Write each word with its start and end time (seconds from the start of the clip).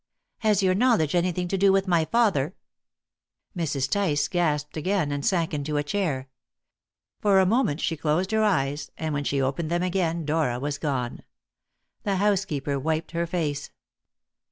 "Has 0.39 0.63
your 0.63 0.73
knowledge 0.73 1.13
anything 1.13 1.47
to 1.49 1.59
do 1.59 1.71
with 1.71 1.87
my 1.87 2.05
father?" 2.05 2.55
Mrs. 3.55 3.87
Tice 3.87 4.27
gasped 4.27 4.75
again, 4.75 5.11
and 5.11 5.23
sank 5.23 5.53
into 5.53 5.77
a 5.77 5.83
chair. 5.83 6.27
For 7.19 7.39
a 7.39 7.45
moment 7.45 7.81
she 7.81 7.95
closed 7.95 8.31
her 8.31 8.41
eyes, 8.43 8.89
and 8.97 9.13
when 9.13 9.25
she 9.25 9.39
opened 9.39 9.69
them 9.69 9.83
again 9.83 10.25
Dora 10.25 10.57
was 10.59 10.79
gone. 10.79 11.21
The 12.01 12.15
housekeeper 12.15 12.79
wiped 12.79 13.11
her 13.11 13.27
face. 13.27 13.69